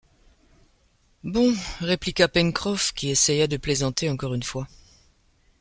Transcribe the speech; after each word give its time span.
Bon! 1.23 1.53
répliqua 1.79 2.27
Pencroff, 2.27 2.91
qui 2.91 3.09
essaya 3.11 3.45
de 3.45 3.57
plaisanter 3.57 4.09
encore 4.09 4.33
une 4.33 4.41
fois 4.41 4.65